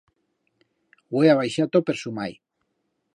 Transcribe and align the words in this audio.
Hue 1.11 1.29
ha 1.33 1.37
baixato 1.41 1.83
per 1.91 1.99
su 2.03 2.17
mai. 2.21 2.35